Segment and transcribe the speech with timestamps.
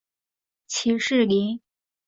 [0.65, 1.61] 起士林。